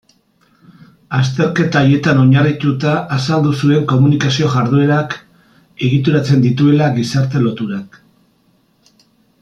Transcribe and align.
Azterketa 1.17 1.83
haietan 1.89 2.21
oinarrituta 2.21 2.93
azaldu 3.17 3.53
zuen 3.65 3.85
komunikazio-jarduerak 3.91 5.15
egituratzen 5.89 6.43
dituela 6.47 6.91
gizarte-loturak. 6.97 8.03